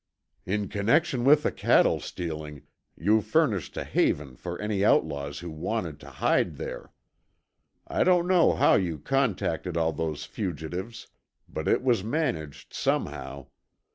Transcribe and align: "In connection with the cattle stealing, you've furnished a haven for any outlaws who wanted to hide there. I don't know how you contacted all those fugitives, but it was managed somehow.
"In 0.47 0.67
connection 0.67 1.23
with 1.23 1.43
the 1.43 1.51
cattle 1.51 1.99
stealing, 1.99 2.63
you've 2.97 3.27
furnished 3.27 3.77
a 3.77 3.83
haven 3.83 4.35
for 4.35 4.59
any 4.59 4.83
outlaws 4.83 5.37
who 5.41 5.51
wanted 5.51 5.99
to 5.99 6.09
hide 6.09 6.55
there. 6.55 6.91
I 7.85 8.03
don't 8.03 8.27
know 8.27 8.53
how 8.55 8.73
you 8.73 8.97
contacted 8.97 9.77
all 9.77 9.93
those 9.93 10.25
fugitives, 10.25 11.07
but 11.47 11.67
it 11.67 11.83
was 11.83 12.03
managed 12.03 12.73
somehow. 12.73 13.49